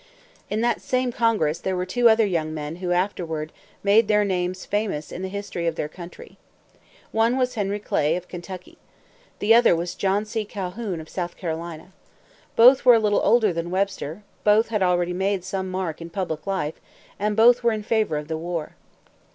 In 0.49 0.61
that 0.61 0.81
same 0.81 1.11
Congress 1.11 1.59
there 1.59 1.75
were 1.75 1.85
two 1.85 2.09
other 2.09 2.25
young 2.25 2.55
men 2.55 2.77
who 2.77 2.91
afterwards 2.91 3.53
made 3.83 4.07
their 4.07 4.25
names 4.25 4.65
famous 4.65 5.11
in 5.11 5.21
the 5.21 5.27
history 5.29 5.67
of 5.67 5.75
their 5.75 5.87
country. 5.87 6.39
One 7.11 7.37
was 7.37 7.53
Henry 7.53 7.77
Clay, 7.77 8.15
of 8.15 8.27
Kentucky. 8.27 8.79
The 9.37 9.53
other 9.53 9.75
was 9.75 9.93
John 9.93 10.25
C. 10.25 10.43
Calhoun, 10.43 10.99
of 11.01 11.07
South 11.07 11.37
Carolina. 11.37 11.93
Both 12.55 12.83
were 12.83 12.95
a 12.95 12.99
little 12.99 13.21
older 13.23 13.53
than 13.53 13.69
Webster; 13.69 14.23
both 14.43 14.69
had 14.69 14.81
already 14.81 15.13
made 15.13 15.43
some 15.43 15.69
mark 15.69 16.01
in 16.01 16.09
public 16.09 16.47
life; 16.47 16.81
and 17.19 17.35
both 17.37 17.61
were 17.63 17.71
in 17.71 17.83
favor 17.83 18.17
of 18.17 18.27
the 18.27 18.37
war. 18.37 18.71